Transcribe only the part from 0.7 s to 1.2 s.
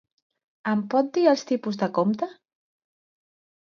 Em pot